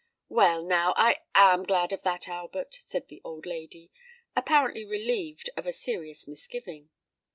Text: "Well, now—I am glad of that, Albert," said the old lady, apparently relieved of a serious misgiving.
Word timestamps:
"Well, 0.29 0.63
now—I 0.63 1.19
am 1.35 1.61
glad 1.61 1.93
of 1.93 2.01
that, 2.01 2.27
Albert," 2.27 2.73
said 2.73 3.07
the 3.09 3.21
old 3.23 3.45
lady, 3.45 3.91
apparently 4.35 4.83
relieved 4.83 5.51
of 5.55 5.67
a 5.67 5.71
serious 5.71 6.27
misgiving. 6.27 6.89